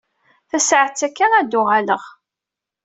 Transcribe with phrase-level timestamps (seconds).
[0.49, 2.03] Tasaɛet akka ad d-uɣaleɣ.